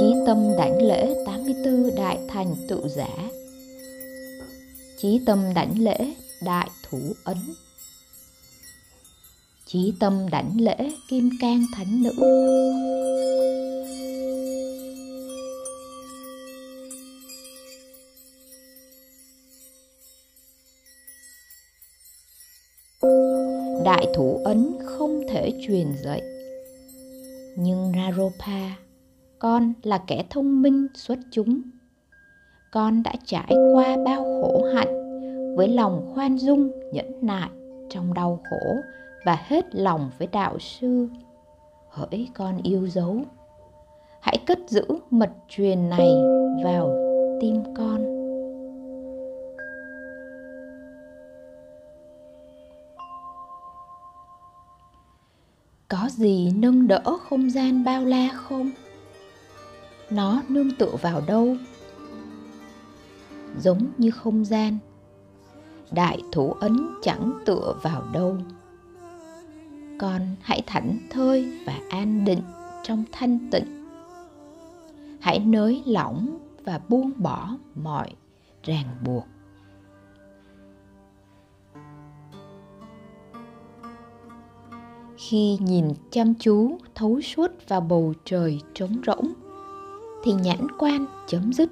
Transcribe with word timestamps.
Chí 0.00 0.14
tâm 0.26 0.56
đảnh 0.58 0.82
lễ 0.82 1.14
84 1.26 1.94
đại 1.96 2.18
thành 2.28 2.54
tựu 2.68 2.88
giả. 2.88 3.08
Chí 4.98 5.20
tâm 5.26 5.54
đảnh 5.54 5.78
lễ 5.78 5.96
đại 6.42 6.70
thủ 6.88 6.98
ấn. 7.24 7.36
Chí 9.66 9.92
tâm 10.00 10.28
đảnh 10.30 10.60
lễ 10.60 10.76
kim 11.08 11.30
cang 11.40 11.64
thánh 11.74 12.02
nữ. 12.02 12.12
Đại 23.84 24.06
thủ 24.14 24.42
ấn 24.44 24.76
không 24.84 25.20
thể 25.28 25.52
truyền 25.66 25.86
dạy, 26.04 26.22
nhưng 27.56 27.92
naropa 27.92 28.87
con 29.38 29.72
là 29.82 29.98
kẻ 30.06 30.24
thông 30.30 30.62
minh 30.62 30.86
xuất 30.94 31.18
chúng. 31.30 31.60
Con 32.72 33.02
đã 33.02 33.12
trải 33.24 33.52
qua 33.72 33.96
bao 34.04 34.22
khổ 34.22 34.64
hạnh 34.74 34.94
với 35.56 35.68
lòng 35.68 36.10
khoan 36.14 36.38
dung, 36.38 36.70
nhẫn 36.92 37.12
nại 37.22 37.50
trong 37.90 38.14
đau 38.14 38.40
khổ 38.50 38.76
và 39.24 39.38
hết 39.46 39.74
lòng 39.74 40.10
với 40.18 40.28
đạo 40.32 40.58
sư. 40.58 41.08
Hỡi 41.88 42.28
con 42.34 42.62
yêu 42.62 42.88
dấu, 42.88 43.16
hãy 44.20 44.38
cất 44.46 44.58
giữ 44.68 44.84
mật 45.10 45.30
truyền 45.48 45.90
này 45.90 46.08
vào 46.64 46.94
tim 47.40 47.62
con. 47.76 48.18
Có 55.88 56.08
gì 56.10 56.52
nâng 56.56 56.88
đỡ 56.88 57.02
không 57.20 57.50
gian 57.50 57.84
bao 57.84 58.04
la 58.04 58.28
không? 58.34 58.70
Nó 60.10 60.42
nương 60.48 60.70
tựa 60.70 60.96
vào 61.02 61.22
đâu? 61.26 61.56
Giống 63.60 63.86
như 63.98 64.10
không 64.10 64.44
gian, 64.44 64.78
đại 65.90 66.22
thủ 66.32 66.52
ấn 66.52 66.88
chẳng 67.02 67.42
tựa 67.46 67.74
vào 67.82 68.02
đâu. 68.12 68.36
Con 70.00 70.20
hãy 70.40 70.62
thảnh 70.66 70.98
thơi 71.10 71.52
và 71.66 71.80
an 71.90 72.24
định 72.24 72.42
trong 72.82 73.04
thanh 73.12 73.50
tịnh. 73.50 73.88
Hãy 75.20 75.38
nới 75.38 75.82
lỏng 75.86 76.38
và 76.64 76.80
buông 76.88 77.12
bỏ 77.16 77.56
mọi 77.74 78.14
ràng 78.62 78.86
buộc. 79.04 79.26
Khi 85.16 85.58
nhìn 85.60 85.88
chăm 86.10 86.34
chú 86.34 86.78
thấu 86.94 87.20
suốt 87.20 87.50
vào 87.68 87.80
bầu 87.80 88.14
trời 88.24 88.60
trống 88.74 89.00
rỗng 89.06 89.32
thì 90.24 90.32
nhãn 90.32 90.66
quan 90.78 91.06
chấm 91.26 91.52
dứt. 91.52 91.70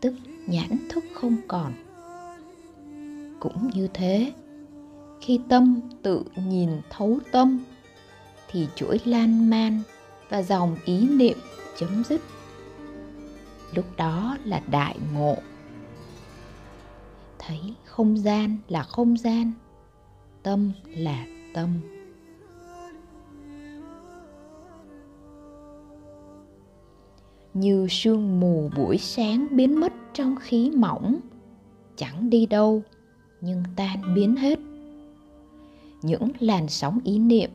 Tức 0.00 0.14
nhãn 0.46 0.78
thức 0.88 1.04
không 1.14 1.36
còn. 1.48 1.72
Cũng 3.40 3.70
như 3.74 3.88
thế, 3.94 4.32
khi 5.20 5.40
tâm 5.48 5.80
tự 6.02 6.22
nhìn 6.36 6.70
thấu 6.90 7.18
tâm, 7.32 7.58
thì 8.50 8.68
chuỗi 8.76 9.00
lan 9.04 9.50
man 9.50 9.82
và 10.28 10.42
dòng 10.42 10.76
ý 10.84 11.08
niệm 11.08 11.38
chấm 11.76 12.04
dứt. 12.04 12.20
Lúc 13.74 13.84
đó 13.96 14.36
là 14.44 14.62
đại 14.70 14.98
ngộ. 15.14 15.36
Thấy 17.38 17.60
không 17.84 18.18
gian 18.18 18.56
là 18.68 18.82
không 18.82 19.16
gian, 19.16 19.52
tâm 20.42 20.72
là 20.84 21.26
tâm. 21.54 21.97
Như 27.60 27.86
sương 27.90 28.40
mù 28.40 28.70
buổi 28.76 28.98
sáng 28.98 29.46
biến 29.50 29.80
mất 29.80 29.92
trong 30.12 30.36
khí 30.36 30.70
mỏng. 30.76 31.20
Chẳng 31.96 32.30
đi 32.30 32.46
đâu, 32.46 32.82
nhưng 33.40 33.62
tan 33.76 34.14
biến 34.14 34.36
hết. 34.36 34.58
Những 36.02 36.28
làn 36.38 36.68
sóng 36.68 37.00
ý 37.04 37.18
niệm 37.18 37.50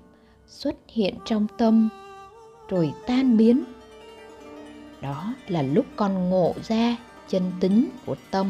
xuất 0.47 0.75
hiện 0.87 1.15
trong 1.25 1.47
tâm, 1.57 1.89
rồi 2.69 2.93
tan 3.07 3.37
biến. 3.37 3.63
Đó 5.01 5.35
là 5.47 5.61
lúc 5.61 5.85
con 5.95 6.29
ngộ 6.29 6.53
ra 6.63 6.97
chân 7.27 7.43
tính 7.59 7.89
của 8.05 8.15
tâm. 8.31 8.47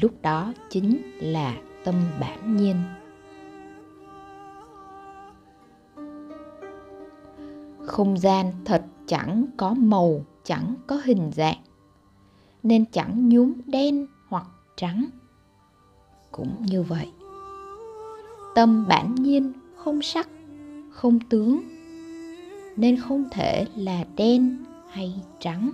Lúc 0.00 0.12
đó 0.22 0.52
chính 0.70 1.02
là 1.20 1.56
tâm 1.84 1.94
bản 2.20 2.56
nhiên. 2.56 2.76
Không 7.86 8.18
gian 8.18 8.52
thật 8.64 8.84
chẳng 9.06 9.46
có 9.56 9.74
màu, 9.74 10.20
chẳng 10.44 10.74
có 10.86 11.00
hình 11.04 11.30
dạng. 11.34 11.58
Nên 12.62 12.84
chẳng 12.92 13.28
nhúm 13.28 13.52
đen 13.66 14.06
hoặc 14.28 14.46
trắng. 14.76 15.04
Cũng 16.32 16.56
như 16.60 16.82
vậy, 16.82 17.12
tâm 18.54 18.86
bản 18.88 19.14
nhiên 19.14 19.52
không 19.76 20.02
sắc, 20.02 20.28
không 20.90 21.18
tướng, 21.20 21.60
nên 22.76 22.96
không 23.00 23.24
thể 23.30 23.66
là 23.76 24.04
đen 24.16 24.64
hay 24.90 25.14
trắng. 25.40 25.70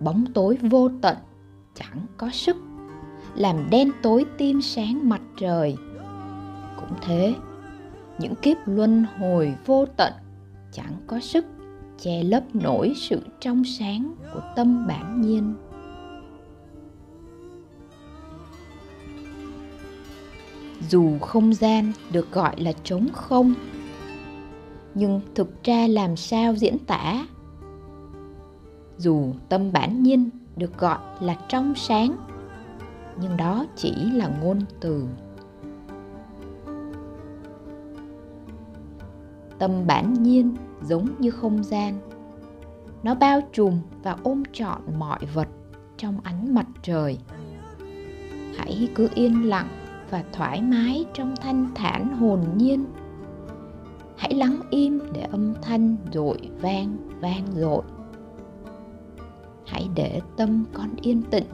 Bóng 0.00 0.24
tối 0.34 0.58
vô 0.62 0.88
tận 1.02 1.16
chẳng 1.74 2.06
có 2.16 2.30
sức, 2.30 2.56
làm 3.34 3.70
đen 3.70 3.90
tối 4.02 4.24
tim 4.38 4.62
sáng 4.62 5.08
mặt 5.08 5.20
trời. 5.36 5.76
Cũng 6.76 6.98
thế 7.02 7.34
những 8.18 8.34
kiếp 8.34 8.56
luân 8.66 9.04
hồi 9.18 9.54
vô 9.66 9.86
tận 9.96 10.12
chẳng 10.72 10.92
có 11.06 11.20
sức 11.20 11.44
che 11.98 12.22
lấp 12.22 12.42
nổi 12.54 12.92
sự 12.96 13.20
trong 13.40 13.64
sáng 13.64 14.14
của 14.34 14.40
tâm 14.56 14.86
bản 14.86 15.20
nhiên. 15.20 15.54
Dù 20.88 21.18
không 21.18 21.54
gian 21.54 21.92
được 22.12 22.32
gọi 22.32 22.60
là 22.60 22.72
trống 22.84 23.08
không, 23.12 23.54
nhưng 24.94 25.20
thực 25.34 25.64
ra 25.64 25.86
làm 25.86 26.16
sao 26.16 26.54
diễn 26.54 26.78
tả? 26.78 27.26
Dù 28.98 29.32
tâm 29.48 29.72
bản 29.72 30.02
nhiên 30.02 30.30
được 30.56 30.78
gọi 30.78 30.98
là 31.20 31.36
trong 31.48 31.74
sáng, 31.74 32.16
nhưng 33.20 33.36
đó 33.36 33.66
chỉ 33.76 33.94
là 33.94 34.30
ngôn 34.40 34.60
từ. 34.80 35.04
Tâm 39.58 39.86
bản 39.86 40.12
nhiên 40.12 40.56
giống 40.82 41.08
như 41.18 41.30
không 41.30 41.64
gian. 41.64 41.98
Nó 43.02 43.14
bao 43.14 43.40
trùm 43.52 43.80
và 44.02 44.16
ôm 44.22 44.42
trọn 44.52 44.80
mọi 44.98 45.18
vật 45.34 45.48
trong 45.96 46.20
ánh 46.22 46.54
mặt 46.54 46.66
trời. 46.82 47.18
Hãy 48.56 48.88
cứ 48.94 49.08
yên 49.14 49.48
lặng 49.48 49.68
và 50.10 50.24
thoải 50.32 50.62
mái 50.62 51.04
trong 51.14 51.34
thanh 51.36 51.68
thản 51.74 52.16
hồn 52.16 52.40
nhiên. 52.56 52.84
Hãy 54.16 54.34
lắng 54.34 54.60
im 54.70 55.00
để 55.12 55.20
âm 55.20 55.54
thanh 55.62 55.96
dội 56.12 56.38
vang 56.60 56.96
vang 57.20 57.46
dội. 57.54 57.82
Hãy 59.66 59.88
để 59.94 60.20
tâm 60.36 60.64
con 60.72 60.90
yên 61.00 61.22
tĩnh 61.22 61.46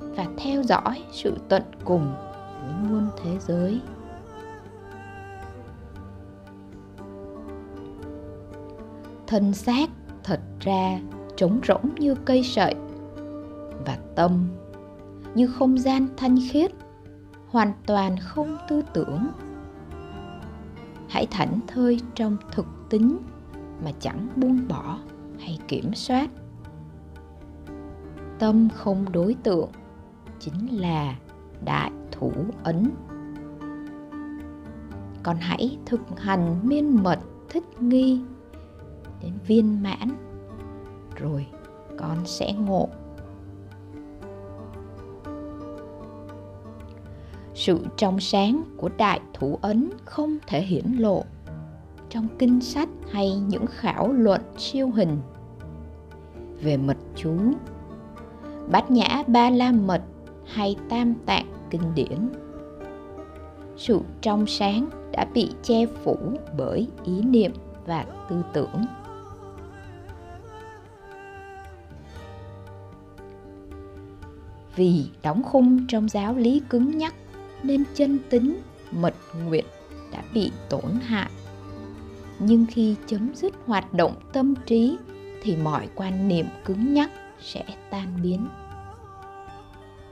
và 0.00 0.26
theo 0.36 0.62
dõi 0.62 1.02
sự 1.12 1.36
tận 1.48 1.62
cùng 1.84 2.14
của 2.60 2.88
muôn 2.88 3.08
thế 3.22 3.36
giới. 3.40 3.80
Thân 9.34 9.52
xác 9.52 9.90
thật 10.24 10.40
ra 10.60 11.00
trống 11.36 11.60
rỗng 11.68 11.94
như 11.98 12.14
cây 12.14 12.42
sợi 12.42 12.74
và 13.86 13.98
tâm 14.16 14.48
như 15.34 15.46
không 15.46 15.78
gian 15.78 16.06
thanh 16.16 16.36
khiết, 16.50 16.70
hoàn 17.48 17.72
toàn 17.86 18.16
không 18.20 18.56
tư 18.68 18.82
tưởng. 18.92 19.26
Hãy 21.08 21.26
thảnh 21.30 21.60
thơi 21.66 22.00
trong 22.14 22.36
thực 22.52 22.66
tính 22.90 23.18
mà 23.84 23.90
chẳng 24.00 24.28
buông 24.36 24.68
bỏ 24.68 24.98
hay 25.38 25.58
kiểm 25.68 25.94
soát. 25.94 26.30
Tâm 28.38 28.68
không 28.74 29.12
đối 29.12 29.34
tượng, 29.34 29.70
chính 30.40 30.80
là 30.80 31.16
đại 31.64 31.90
thủ 32.12 32.32
ấn. 32.62 32.90
Còn 35.22 35.36
hãy 35.40 35.78
thực 35.86 36.20
hành 36.20 36.60
miên 36.62 37.02
mật 37.02 37.18
thích 37.48 37.64
nghi 37.82 38.20
đến 39.24 39.32
viên 39.46 39.82
mãn, 39.82 40.08
rồi 41.16 41.46
con 41.98 42.18
sẽ 42.24 42.52
ngộ. 42.52 42.88
Sự 47.54 47.78
trong 47.96 48.20
sáng 48.20 48.62
của 48.76 48.90
đại 48.96 49.20
thủ 49.34 49.58
ấn 49.62 49.90
không 50.04 50.36
thể 50.46 50.62
hiển 50.62 50.92
lộ 50.98 51.24
trong 52.08 52.28
kinh 52.38 52.60
sách 52.60 52.88
hay 53.10 53.36
những 53.36 53.66
khảo 53.66 54.12
luận 54.12 54.40
siêu 54.58 54.90
hình. 54.90 55.18
Về 56.62 56.76
mật 56.76 56.96
chú, 57.16 57.36
bát 58.70 58.90
nhã 58.90 59.22
ba 59.26 59.50
la 59.50 59.72
mật 59.72 60.02
hay 60.46 60.76
tam 60.88 61.14
tạng 61.26 61.46
kinh 61.70 61.94
điển, 61.94 62.28
sự 63.76 64.00
trong 64.20 64.46
sáng 64.46 64.88
đã 65.12 65.26
bị 65.34 65.50
che 65.62 65.86
phủ 65.86 66.16
bởi 66.58 66.88
ý 67.04 67.22
niệm 67.22 67.52
và 67.86 68.06
tư 68.28 68.42
tưởng. 68.52 68.84
Vì 74.76 75.04
đóng 75.22 75.42
khung 75.42 75.86
trong 75.88 76.08
giáo 76.08 76.36
lý 76.36 76.62
cứng 76.70 76.98
nhắc 76.98 77.14
nên 77.62 77.84
chân 77.94 78.18
tính, 78.30 78.60
mật 78.90 79.14
nguyện 79.44 79.64
đã 80.12 80.22
bị 80.34 80.50
tổn 80.68 80.98
hại. 81.02 81.30
Nhưng 82.38 82.66
khi 82.70 82.94
chấm 83.06 83.34
dứt 83.34 83.54
hoạt 83.66 83.92
động 83.92 84.14
tâm 84.32 84.54
trí 84.66 84.96
thì 85.42 85.56
mọi 85.56 85.88
quan 85.94 86.28
niệm 86.28 86.46
cứng 86.64 86.94
nhắc 86.94 87.10
sẽ 87.40 87.64
tan 87.90 88.18
biến. 88.22 88.46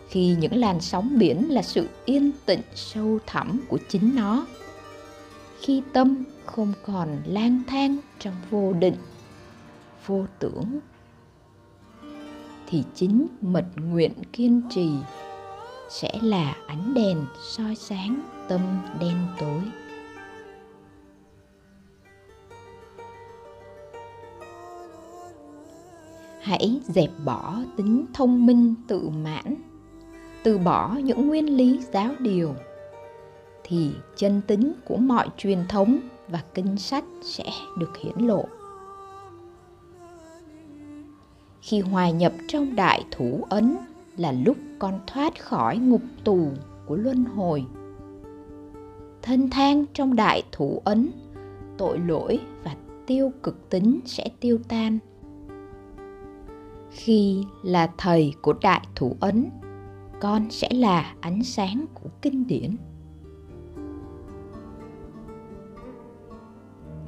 Khi 0.08 0.36
những 0.38 0.56
làn 0.56 0.80
sóng 0.80 1.18
biển 1.18 1.52
là 1.52 1.62
sự 1.62 1.88
yên 2.04 2.30
tĩnh 2.46 2.60
sâu 2.74 3.18
thẳm 3.26 3.60
của 3.68 3.78
chính 3.88 4.14
nó, 4.14 4.46
khi 5.60 5.82
tâm 5.92 6.24
không 6.46 6.72
còn 6.86 7.08
lang 7.26 7.62
thang 7.66 7.96
trong 8.18 8.34
vô 8.50 8.72
định, 8.72 8.96
vô 10.06 10.26
tưởng 10.38 10.80
thì 12.72 12.84
chính 12.94 13.26
mật 13.40 13.64
nguyện 13.76 14.12
kiên 14.32 14.62
trì 14.70 14.90
sẽ 15.88 16.18
là 16.22 16.56
ánh 16.66 16.94
đèn 16.94 17.24
soi 17.42 17.74
sáng 17.74 18.22
tâm 18.48 18.60
đen 19.00 19.16
tối. 19.40 19.62
Hãy 26.40 26.80
dẹp 26.84 27.10
bỏ 27.24 27.58
tính 27.76 28.06
thông 28.14 28.46
minh 28.46 28.74
tự 28.88 29.08
mãn, 29.08 29.54
từ 30.42 30.58
bỏ 30.58 30.94
những 31.04 31.28
nguyên 31.28 31.56
lý 31.56 31.80
giáo 31.92 32.10
điều, 32.18 32.54
thì 33.64 33.90
chân 34.16 34.40
tính 34.46 34.72
của 34.84 34.96
mọi 34.96 35.28
truyền 35.36 35.58
thống 35.68 35.98
và 36.28 36.42
kinh 36.54 36.76
sách 36.76 37.04
sẽ 37.22 37.44
được 37.78 37.98
hiển 37.98 38.26
lộ 38.26 38.44
khi 41.62 41.80
hòa 41.80 42.10
nhập 42.10 42.32
trong 42.48 42.76
đại 42.76 43.04
thủ 43.10 43.44
ấn 43.50 43.76
là 44.16 44.32
lúc 44.32 44.56
con 44.78 45.00
thoát 45.06 45.40
khỏi 45.40 45.78
ngục 45.78 46.02
tù 46.24 46.48
của 46.86 46.96
luân 46.96 47.24
hồi. 47.24 47.64
Thân 49.22 49.50
thang 49.50 49.84
trong 49.94 50.16
đại 50.16 50.42
thủ 50.52 50.82
ấn, 50.84 51.10
tội 51.78 51.98
lỗi 51.98 52.40
và 52.64 52.76
tiêu 53.06 53.32
cực 53.42 53.70
tính 53.70 54.00
sẽ 54.04 54.28
tiêu 54.40 54.58
tan. 54.68 54.98
Khi 56.90 57.44
là 57.62 57.90
thầy 57.98 58.34
của 58.42 58.54
đại 58.62 58.86
thủ 58.94 59.16
ấn, 59.20 59.50
con 60.20 60.50
sẽ 60.50 60.68
là 60.72 61.14
ánh 61.20 61.44
sáng 61.44 61.84
của 61.94 62.10
kinh 62.22 62.46
điển. 62.46 62.76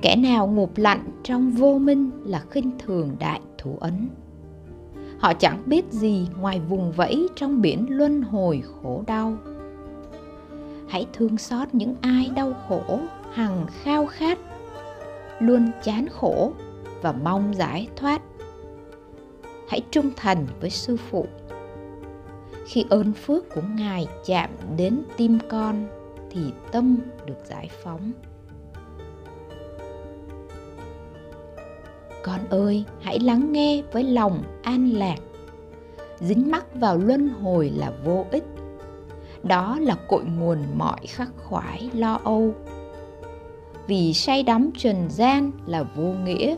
Kẻ 0.03 0.17
nào 0.17 0.47
ngụp 0.47 0.77
lạnh 0.77 1.05
trong 1.23 1.51
vô 1.51 1.79
minh 1.79 2.11
là 2.25 2.45
khinh 2.51 2.71
thường 2.79 3.17
đại 3.19 3.41
thủ 3.59 3.77
ấn 3.81 4.09
họ 5.19 5.35
chẳng 5.35 5.63
biết 5.67 5.85
gì 5.91 6.29
ngoài 6.41 6.61
vùng 6.69 6.93
vẫy 6.93 7.29
trong 7.37 7.63
biển 7.63 7.87
luân 7.89 8.23
hồi 8.23 8.63
khổ 8.83 9.05
đau. 9.07 9.37
Hãy 10.89 11.07
thương 11.13 11.39
xót 11.39 11.69
những 11.73 11.95
ai 12.01 12.31
đau 12.37 12.53
khổ, 12.69 12.99
hằng 13.33 13.67
khao 13.83 14.07
khát, 14.07 14.39
luôn 15.39 15.71
chán 15.83 16.07
khổ 16.09 16.53
và 17.03 17.13
mong 17.13 17.55
giải 17.55 17.89
thoát. 17.97 18.23
Hãy 19.69 19.81
trung 19.91 20.11
thành 20.17 20.47
với 20.61 20.71
sư 20.71 20.97
phụ. 20.97 21.27
Khi 22.67 22.85
ơn 22.91 23.13
phước 23.13 23.55
của 23.55 23.63
ngài 23.77 24.07
chạm 24.27 24.51
đến 24.77 25.03
tim 25.17 25.39
con, 25.49 25.87
thì 26.31 26.41
tâm 26.73 26.99
được 27.27 27.39
giải 27.45 27.71
phóng. 27.83 28.13
Con 32.25 32.41
ơi, 32.51 32.85
hãy 33.01 33.21
lắng 33.21 33.53
nghe 33.53 33.83
với 33.93 34.05
lòng 34.05 34.43
an 34.63 34.91
lạc. 34.93 35.17
Dính 36.21 36.51
mắc 36.51 36.67
vào 36.75 36.99
luân 36.99 37.29
hồi 37.29 37.73
là 37.77 37.93
vô 38.05 38.27
ích. 38.31 38.45
Đó 39.43 39.79
là 39.81 39.97
cội 40.09 40.25
nguồn 40.25 40.59
mọi 40.75 41.07
khắc 41.07 41.31
khoải 41.37 41.91
lo 41.95 42.21
âu. 42.25 42.55
Vì 43.87 44.13
say 44.13 44.43
đắm 44.43 44.71
trần 44.77 44.97
gian 45.11 45.51
là 45.67 45.83
vô 45.83 46.13
nghĩa, 46.25 46.57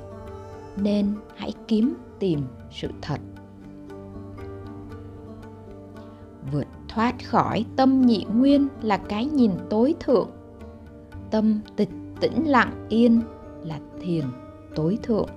nên 0.77 1.15
hãy 1.37 1.53
kiếm 1.69 1.95
tìm 2.19 2.41
sự 2.71 2.89
thật. 3.03 3.21
Vượt 6.53 6.67
thoát 6.89 7.15
khỏi 7.25 7.65
tâm 7.77 8.07
nhị 8.07 8.27
nguyên 8.35 8.69
là 8.83 8.97
cái 8.97 9.27
nhìn 9.27 9.51
tối 9.71 9.95
thượng. 10.01 10.31
Tâm 11.31 11.61
tịch 11.77 11.91
tĩnh 12.21 12.45
lặng 12.47 12.87
yên 12.89 13.21
là 13.63 13.79
thiền 14.01 14.25
tối 14.75 14.99
thượng 15.03 15.29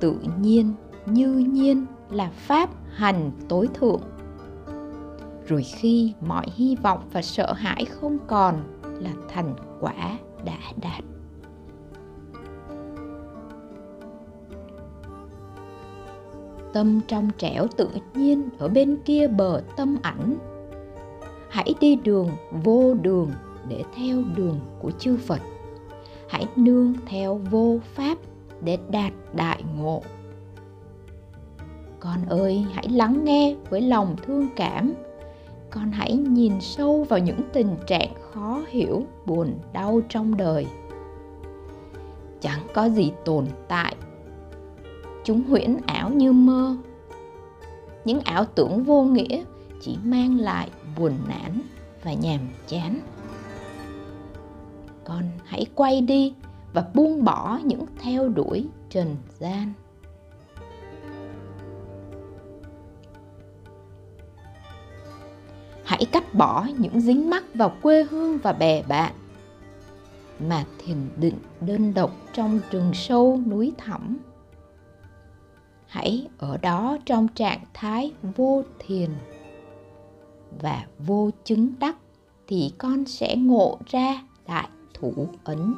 tự 0.00 0.16
nhiên, 0.40 0.72
như 1.06 1.32
nhiên 1.32 1.86
là 2.10 2.30
pháp 2.34 2.70
hành 2.90 3.30
tối 3.48 3.68
thượng. 3.74 4.00
Rồi 5.46 5.62
khi 5.62 6.14
mọi 6.20 6.46
hy 6.54 6.76
vọng 6.82 7.08
và 7.12 7.22
sợ 7.22 7.52
hãi 7.52 7.84
không 7.84 8.18
còn 8.26 8.54
là 8.82 9.10
thành 9.28 9.54
quả 9.80 10.18
đã 10.44 10.58
đạt. 10.82 11.04
Tâm 16.72 17.00
trong 17.08 17.30
trẻo 17.38 17.66
tự 17.76 17.88
nhiên 18.14 18.48
ở 18.58 18.68
bên 18.68 18.98
kia 19.04 19.28
bờ 19.28 19.62
tâm 19.76 19.96
ảnh. 20.02 20.36
Hãy 21.48 21.74
đi 21.80 21.96
đường 21.96 22.30
vô 22.64 22.94
đường 22.94 23.30
để 23.68 23.84
theo 23.96 24.22
đường 24.36 24.60
của 24.78 24.90
chư 24.90 25.16
phật. 25.16 25.40
Hãy 26.28 26.46
nương 26.56 26.94
theo 27.06 27.40
vô 27.50 27.78
pháp 27.94 28.18
để 28.60 28.78
đạt 28.90 29.12
đại 29.32 29.62
ngộ. 29.78 30.02
Con 32.00 32.26
ơi, 32.28 32.66
hãy 32.72 32.88
lắng 32.88 33.24
nghe 33.24 33.56
với 33.70 33.80
lòng 33.80 34.16
thương 34.22 34.48
cảm. 34.56 34.94
Con 35.70 35.90
hãy 35.92 36.16
nhìn 36.16 36.60
sâu 36.60 37.06
vào 37.08 37.18
những 37.18 37.40
tình 37.52 37.76
trạng 37.86 38.12
khó 38.32 38.62
hiểu, 38.68 39.02
buồn, 39.26 39.58
đau 39.72 40.00
trong 40.08 40.36
đời. 40.36 40.66
Chẳng 42.40 42.60
có 42.74 42.88
gì 42.88 43.12
tồn 43.24 43.46
tại. 43.68 43.96
Chúng 45.24 45.42
huyễn 45.42 45.76
ảo 45.86 46.10
như 46.10 46.32
mơ. 46.32 46.76
Những 48.04 48.20
ảo 48.20 48.44
tưởng 48.44 48.84
vô 48.84 49.02
nghĩa 49.02 49.44
chỉ 49.80 49.96
mang 50.04 50.40
lại 50.40 50.70
buồn 50.98 51.12
nản 51.28 51.60
và 52.04 52.12
nhàm 52.12 52.40
chán. 52.66 53.00
Con 55.04 55.22
hãy 55.44 55.66
quay 55.74 56.00
đi 56.00 56.34
và 56.78 56.84
buông 56.94 57.24
bỏ 57.24 57.60
những 57.64 57.86
theo 58.00 58.28
đuổi 58.28 58.66
trần 58.90 59.16
gian. 59.38 59.72
Hãy 65.84 66.04
cắt 66.04 66.34
bỏ 66.34 66.66
những 66.78 67.00
dính 67.00 67.30
mắc 67.30 67.44
vào 67.54 67.72
quê 67.82 68.04
hương 68.10 68.38
và 68.38 68.52
bè 68.52 68.82
bạn 68.82 69.12
mà 70.48 70.64
thiền 70.78 70.96
định 71.16 71.38
đơn 71.60 71.94
độc 71.94 72.10
trong 72.32 72.60
rừng 72.70 72.90
sâu 72.94 73.40
núi 73.46 73.72
thẳm. 73.78 74.18
Hãy 75.86 76.28
ở 76.38 76.56
đó 76.56 76.98
trong 77.06 77.28
trạng 77.28 77.64
thái 77.74 78.12
vô 78.36 78.62
thiền 78.78 79.10
và 80.60 80.86
vô 80.98 81.30
chứng 81.44 81.72
đắc 81.78 81.96
thì 82.46 82.72
con 82.78 83.04
sẽ 83.04 83.36
ngộ 83.36 83.78
ra 83.86 84.22
đại 84.46 84.68
thủ 84.94 85.28
ấn. 85.44 85.74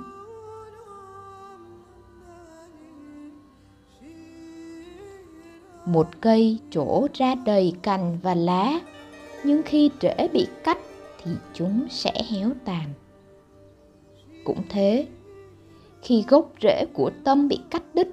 Một 5.85 6.09
cây 6.21 6.59
chỗ 6.71 7.09
ra 7.15 7.35
đầy 7.35 7.73
cành 7.83 8.19
và 8.23 8.35
lá. 8.35 8.81
Nhưng 9.45 9.63
khi 9.63 9.91
rễ 10.01 10.29
bị 10.33 10.47
cắt 10.65 10.79
thì 11.25 11.31
chúng 11.55 11.87
sẽ 11.91 12.13
héo 12.31 12.51
tàn. 12.65 12.85
Cũng 14.45 14.63
thế, 14.69 15.07
khi 16.03 16.25
gốc 16.29 16.53
rễ 16.63 16.85
của 16.93 17.11
tâm 17.25 17.49
bị 17.49 17.59
cắt 17.71 17.83
đứt 17.95 18.09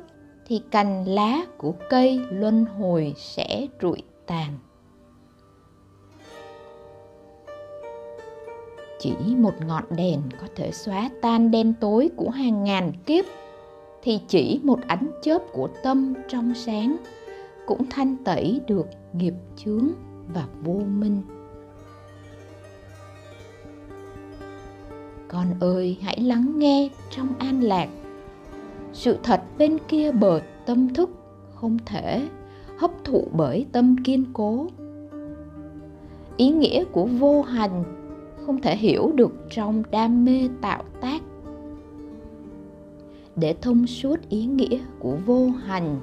thì 0.48 0.62
cành 0.72 1.06
lá 1.08 1.46
của 1.58 1.74
cây 1.90 2.20
luân 2.30 2.66
hồi 2.66 3.14
sẽ 3.18 3.68
rụi 3.82 4.02
tàn. 4.26 4.58
Chỉ 9.00 9.12
một 9.38 9.54
ngọn 9.68 9.84
đèn 9.90 10.22
có 10.42 10.48
thể 10.56 10.72
xóa 10.72 11.10
tan 11.22 11.52
đen 11.52 11.74
tối 11.82 12.10
của 12.16 12.30
hàng 12.30 12.64
ngàn 12.64 12.92
kiếp, 13.06 13.26
thì 14.04 14.20
chỉ 14.28 14.60
một 14.64 14.80
ánh 14.88 15.12
chớp 15.22 15.42
của 15.54 15.70
tâm 15.84 16.14
trong 16.28 16.54
sáng 16.56 16.98
cũng 17.68 17.90
thanh 17.90 18.16
tẩy 18.24 18.62
được 18.68 18.88
nghiệp 19.14 19.34
chướng 19.56 19.88
và 20.34 20.48
vô 20.64 20.74
minh. 20.74 21.22
Con 25.28 25.48
ơi, 25.60 25.98
hãy 26.02 26.20
lắng 26.20 26.60
nghe 26.60 26.90
trong 27.10 27.28
an 27.40 27.62
lạc. 27.62 27.90
Sự 28.94 29.18
thật 29.24 29.42
bên 29.58 29.78
kia 29.88 30.12
bờ 30.12 30.42
tâm 30.66 30.94
thức 30.94 31.10
không 31.56 31.78
thể 31.86 32.30
hấp 32.78 32.92
thụ 33.04 33.28
bởi 33.32 33.66
tâm 33.72 33.96
kiên 34.04 34.26
cố. 34.34 34.68
Ý 36.38 36.50
nghĩa 36.50 36.84
của 36.84 37.06
vô 37.06 37.42
hành 37.42 37.84
không 38.46 38.62
thể 38.62 38.78
hiểu 38.78 39.12
được 39.16 39.32
trong 39.50 39.84
đam 39.92 40.26
mê 40.26 40.50
tạo 40.62 40.84
tác. 41.02 41.22
Để 43.36 43.56
thông 43.62 43.88
suốt 43.88 44.16
ý 44.30 44.46
nghĩa 44.46 44.80
của 45.00 45.18
vô 45.26 45.50
hành 45.50 46.00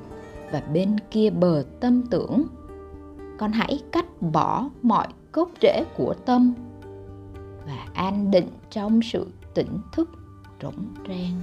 và 0.55 0.61
bên 0.61 0.97
kia 1.11 1.31
bờ 1.31 1.65
tâm 1.81 2.03
tưởng. 2.11 2.45
Con 3.39 3.53
hãy 3.53 3.81
cắt 3.93 4.23
bỏ 4.23 4.69
mọi 4.83 5.07
gốc 5.33 5.51
rễ 5.63 5.85
của 5.97 6.15
tâm 6.27 6.55
và 7.67 7.87
an 7.95 8.31
định 8.31 8.49
trong 8.71 9.01
sự 9.03 9.27
tỉnh 9.55 9.79
thức 9.93 10.11
rỗng 10.63 10.95
rang. 11.09 11.41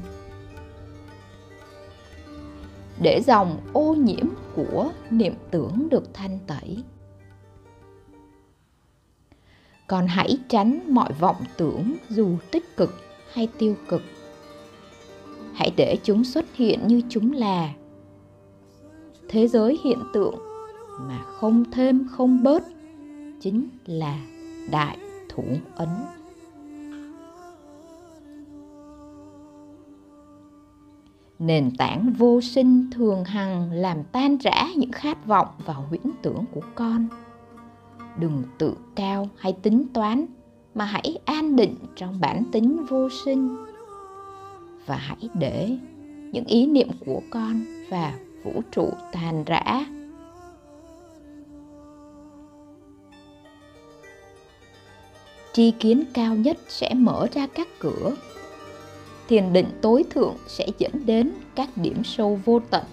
Để 3.01 3.21
dòng 3.21 3.59
ô 3.73 3.93
nhiễm 3.93 4.25
của 4.55 4.91
niệm 5.09 5.33
tưởng 5.51 5.87
được 5.89 6.13
thanh 6.13 6.39
tẩy 6.47 6.83
còn 9.87 10.07
hãy 10.07 10.37
tránh 10.49 10.79
mọi 10.87 11.13
vọng 11.19 11.43
tưởng 11.57 11.95
dù 12.09 12.37
tích 12.51 12.77
cực 12.77 12.93
hay 13.33 13.47
tiêu 13.57 13.75
cực. 13.89 14.01
Hãy 15.53 15.71
để 15.77 15.97
chúng 16.03 16.23
xuất 16.23 16.55
hiện 16.55 16.87
như 16.87 17.01
chúng 17.09 17.31
là 17.31 17.73
thế 19.31 19.47
giới 19.47 19.79
hiện 19.83 19.99
tượng 20.13 20.35
mà 20.99 21.23
không 21.23 21.63
thêm 21.71 22.07
không 22.11 22.43
bớt 22.43 22.63
chính 23.39 23.69
là 23.85 24.19
đại 24.71 24.97
thủ 25.29 25.43
ấn. 25.75 25.89
Nền 31.39 31.71
tảng 31.77 32.13
vô 32.17 32.41
sinh 32.41 32.89
thường 32.91 33.23
hằng 33.23 33.71
làm 33.71 34.03
tan 34.11 34.37
rã 34.37 34.67
những 34.75 34.91
khát 34.91 35.25
vọng 35.25 35.47
và 35.65 35.73
huyễn 35.73 36.11
tưởng 36.21 36.45
của 36.53 36.61
con. 36.75 37.07
Đừng 38.19 38.43
tự 38.57 38.73
cao 38.95 39.29
hay 39.37 39.53
tính 39.61 39.83
toán, 39.93 40.25
mà 40.75 40.85
hãy 40.85 41.17
an 41.25 41.55
định 41.55 41.75
trong 41.95 42.19
bản 42.19 42.43
tính 42.51 42.85
vô 42.89 43.09
sinh. 43.25 43.57
Và 44.85 44.95
hãy 44.95 45.29
để 45.33 45.77
những 46.31 46.45
ý 46.45 46.67
niệm 46.67 46.87
của 47.05 47.21
con 47.29 47.61
và 47.89 48.13
vũ 48.43 48.61
trụ 48.71 48.89
tàn 49.11 49.43
rã. 49.43 49.85
Tri 55.53 55.71
kiến 55.71 56.03
cao 56.13 56.35
nhất 56.35 56.57
sẽ 56.67 56.93
mở 56.93 57.27
ra 57.33 57.47
các 57.47 57.67
cửa. 57.79 58.15
Thiền 59.27 59.53
định 59.53 59.67
tối 59.81 60.03
thượng 60.09 60.35
sẽ 60.47 60.67
dẫn 60.77 60.91
đến 61.05 61.31
các 61.55 61.69
điểm 61.75 62.03
sâu 62.03 62.39
vô 62.45 62.59
tận. 62.69 62.83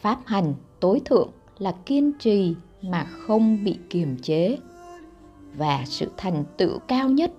Pháp 0.00 0.18
hành 0.26 0.54
tối 0.80 1.00
thượng 1.04 1.30
là 1.58 1.74
kiên 1.86 2.12
trì 2.18 2.54
mà 2.82 3.04
không 3.04 3.64
bị 3.64 3.78
kiềm 3.90 4.16
chế. 4.22 4.58
Và 5.56 5.82
sự 5.86 6.10
thành 6.16 6.44
tựu 6.56 6.78
cao 6.78 7.08
nhất 7.08 7.32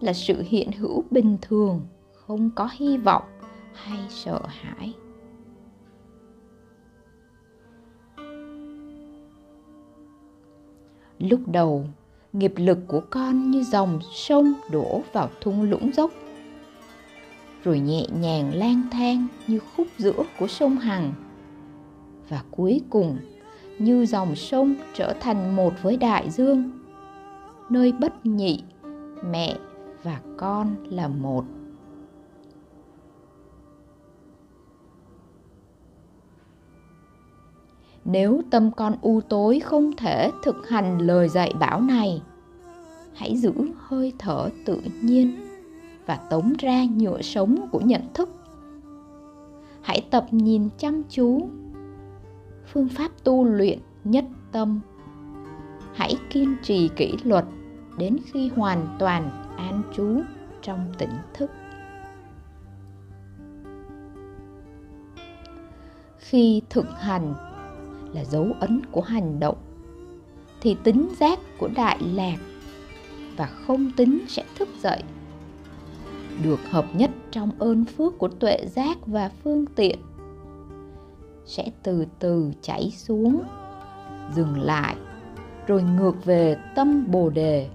là 0.00 0.12
sự 0.12 0.42
hiện 0.46 0.72
hữu 0.72 1.04
bình 1.10 1.38
thường, 1.42 1.80
không 2.12 2.50
có 2.54 2.68
hy 2.72 2.96
vọng 2.96 3.22
hay 3.74 3.98
sợ 4.08 4.40
hãi. 4.46 4.94
Lúc 11.18 11.40
đầu, 11.46 11.84
nghiệp 12.32 12.52
lực 12.56 12.78
của 12.86 13.00
con 13.10 13.50
như 13.50 13.62
dòng 13.62 13.98
sông 14.14 14.54
đổ 14.70 15.02
vào 15.12 15.28
thung 15.40 15.62
lũng 15.62 15.90
dốc, 15.94 16.10
rồi 17.64 17.80
nhẹ 17.80 18.06
nhàng 18.20 18.54
lang 18.54 18.82
thang 18.92 19.26
như 19.46 19.58
khúc 19.76 19.86
giữa 19.98 20.22
của 20.38 20.46
sông 20.46 20.76
hằng. 20.76 21.12
Và 22.28 22.42
cuối 22.50 22.80
cùng, 22.90 23.16
như 23.78 24.06
dòng 24.06 24.36
sông 24.36 24.74
trở 24.94 25.14
thành 25.20 25.56
một 25.56 25.72
với 25.82 25.96
đại 25.96 26.30
dương, 26.30 26.70
nơi 27.70 27.92
bất 27.92 28.26
nhị, 28.26 28.62
mẹ 29.30 29.56
và 30.02 30.20
con 30.36 30.76
là 30.90 31.08
một. 31.08 31.44
Nếu 38.10 38.40
tâm 38.50 38.70
con 38.70 38.96
u 39.00 39.20
tối 39.20 39.60
không 39.60 39.96
thể 39.96 40.30
thực 40.42 40.68
hành 40.68 40.98
lời 40.98 41.28
dạy 41.28 41.52
bảo 41.60 41.80
này, 41.80 42.22
hãy 43.14 43.36
giữ 43.36 43.52
hơi 43.78 44.12
thở 44.18 44.48
tự 44.64 44.80
nhiên 45.02 45.36
và 46.06 46.16
tống 46.16 46.52
ra 46.58 46.84
nhựa 46.96 47.22
sống 47.22 47.68
của 47.72 47.80
nhận 47.80 48.00
thức. 48.14 48.28
Hãy 49.82 50.00
tập 50.10 50.26
nhìn 50.30 50.68
chăm 50.78 51.02
chú 51.10 51.48
phương 52.72 52.88
pháp 52.88 53.10
tu 53.24 53.44
luyện 53.44 53.78
nhất 54.04 54.24
tâm. 54.52 54.80
Hãy 55.94 56.14
kiên 56.30 56.56
trì 56.62 56.88
kỷ 56.96 57.14
luật 57.24 57.44
đến 57.98 58.16
khi 58.32 58.50
hoàn 58.56 58.96
toàn 58.98 59.30
an 59.56 59.82
trú 59.96 60.20
trong 60.62 60.92
tỉnh 60.98 61.12
thức. 61.34 61.50
Khi 66.18 66.62
thực 66.70 66.86
hành 66.98 67.34
là 68.12 68.24
dấu 68.24 68.46
ấn 68.60 68.82
của 68.92 69.00
hành 69.00 69.40
động. 69.40 69.56
Thì 70.60 70.76
tính 70.84 71.08
giác 71.20 71.38
của 71.58 71.68
đại 71.74 71.98
lạc 72.00 72.36
và 73.36 73.46
không 73.46 73.90
tính 73.96 74.18
sẽ 74.28 74.44
thức 74.58 74.68
dậy, 74.82 75.02
được 76.42 76.60
hợp 76.70 76.84
nhất 76.94 77.10
trong 77.30 77.50
ơn 77.58 77.84
phước 77.84 78.18
của 78.18 78.28
tuệ 78.28 78.66
giác 78.66 79.06
và 79.06 79.30
phương 79.44 79.66
tiện, 79.66 79.98
sẽ 81.44 81.70
từ 81.82 82.06
từ 82.18 82.52
chảy 82.62 82.90
xuống, 82.90 83.42
dừng 84.34 84.58
lại, 84.58 84.96
rồi 85.66 85.82
ngược 85.82 86.24
về 86.24 86.56
tâm 86.74 87.10
bồ 87.10 87.30
đề, 87.30 87.68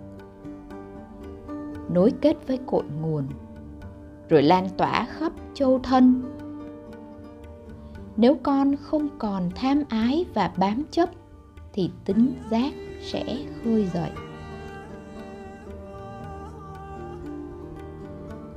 nối 1.90 2.12
kết 2.22 2.48
với 2.48 2.60
cội 2.66 2.84
nguồn, 3.02 3.28
rồi 4.30 4.42
lan 4.42 4.68
tỏa 4.78 5.06
khắp 5.06 5.32
châu 5.54 5.80
thân 5.80 6.33
nếu 8.18 8.38
con 8.44 8.76
không 8.76 9.10
còn 9.20 9.50
tham 9.56 9.84
ái 9.90 10.26
và 10.34 10.52
bám 10.58 10.84
chấp, 10.92 11.10
thì 11.74 11.92
tính 12.06 12.34
giác 12.52 12.74
sẽ 13.02 13.38
khơi 13.64 13.86
dậy. 13.94 14.10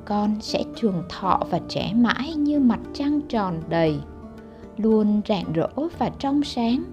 Con 0.04 0.36
sẽ 0.40 0.64
trường 0.76 1.02
thọ 1.08 1.42
và 1.50 1.60
trẻ 1.68 1.92
mãi 1.94 2.34
như 2.34 2.60
mặt 2.60 2.80
trăng 2.92 3.20
tròn 3.28 3.60
đầy, 3.68 4.00
luôn 4.76 5.20
rạng 5.28 5.52
rỡ 5.52 5.68
và 5.98 6.10
trong 6.18 6.42
sáng. 6.42 6.84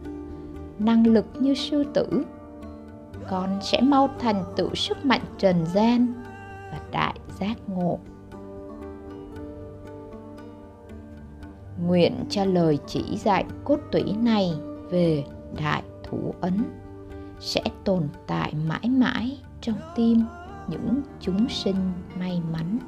Năng 0.80 1.08
lực 1.08 1.26
như 1.40 1.54
sư 1.54 1.84
tử, 1.94 2.24
con 3.30 3.60
sẽ 3.62 3.82
mau 3.82 4.10
thành 4.20 4.44
tựu 4.56 4.76
sức 4.76 5.06
mạnh 5.06 5.22
trần 5.38 5.66
gian 5.66 6.14
và 6.72 6.80
đại 6.92 7.20
giác 7.40 7.56
ngộ. 7.68 8.00
Nguyện 11.88 12.26
cho 12.30 12.46
lời 12.46 12.80
chỉ 12.88 13.18
dạy 13.18 13.46
cốt 13.64 13.80
tủy 13.92 14.04
này 14.22 14.52
về 14.90 15.24
đại 15.58 15.84
thủ 16.04 16.34
ấn, 16.42 16.64
sẽ 17.40 17.64
tồn 17.84 18.08
tại 18.28 18.54
mãi 18.68 18.90
mãi 18.90 19.38
trong 19.62 19.78
tim 19.96 20.24
những 20.68 21.02
chúng 21.20 21.50
sinh 21.50 21.76
may 22.20 22.42
mắn. 22.52 22.80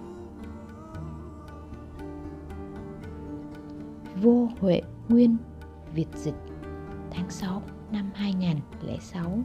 Vô 4.22 4.50
huệ 4.60 4.82
nguyên, 5.10 5.38
việt 5.94 6.08
dịch, 6.16 6.36
tháng 7.12 7.30
6 7.30 7.62
năm 7.92 8.12
2006 8.14 9.40